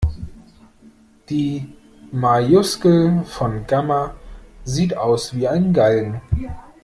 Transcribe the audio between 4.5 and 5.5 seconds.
sieht aus wie